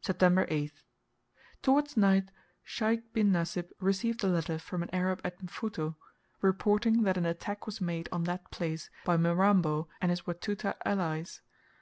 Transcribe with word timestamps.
September 0.00 0.46
8th. 0.46 0.84
Towards 1.60 1.94
night 1.94 2.30
Sheikh 2.62 3.12
bin 3.12 3.30
Nasib 3.30 3.70
received 3.78 4.24
a 4.24 4.26
letter 4.26 4.58
from 4.58 4.82
an 4.82 4.88
Arab 4.90 5.20
at 5.22 5.38
Mfuto, 5.38 5.96
reporting 6.40 7.02
that 7.02 7.18
an 7.18 7.26
attack 7.26 7.66
was 7.66 7.78
made 7.78 8.08
on 8.10 8.24
that 8.24 8.50
place 8.50 8.88
by 9.04 9.18
Mirambo 9.18 9.86
and 10.00 10.08
his 10.10 10.22
Watuta 10.26 10.76
allies. 10.86 11.42